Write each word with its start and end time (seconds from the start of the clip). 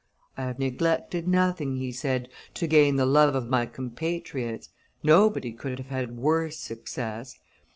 "I 0.35 0.45
have 0.45 0.57
neglected 0.57 1.27
nothing," 1.27 1.75
he 1.75 1.91
said, 1.91 2.27
"to 2.55 2.65
gain 2.65 2.95
the 2.95 3.05
love 3.05 3.35
of 3.35 3.47
my 3.49 3.67
compatriots; 3.67 4.69
nobody 5.03 5.51
could 5.51 5.77
have 5.77 5.89
had 5.89 6.17
worse 6.17 6.57
success. 6.57 7.37